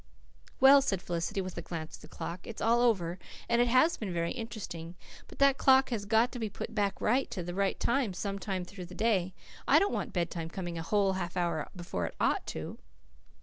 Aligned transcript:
"Well," 0.59 0.81
said 0.81 0.99
Felicity, 0.99 1.41
with 1.41 1.55
a 1.59 1.61
glance 1.61 1.97
at 1.97 2.01
the 2.01 2.07
clock, 2.07 2.47
"it's 2.47 2.59
all 2.59 2.81
over, 2.81 3.19
and 3.47 3.61
it 3.61 3.67
has 3.67 3.97
been 3.97 4.11
very 4.11 4.31
interesting. 4.31 4.95
But 5.27 5.37
that 5.37 5.59
clock 5.59 5.91
has 5.91 6.05
got 6.05 6.31
to 6.31 6.39
be 6.39 6.49
put 6.49 6.73
back 6.73 6.97
to 7.29 7.43
the 7.43 7.53
right 7.53 7.79
time 7.79 8.15
some 8.15 8.39
time 8.39 8.65
through 8.65 8.85
the 8.85 8.95
day. 8.95 9.35
I 9.67 9.77
don't 9.77 9.93
want 9.93 10.11
bedtime 10.11 10.49
coming 10.49 10.75
a 10.75 10.81
whole 10.81 11.13
half 11.13 11.37
hour 11.37 11.69
before 11.75 12.07
it 12.07 12.15
ought 12.19 12.47
to." 12.47 12.79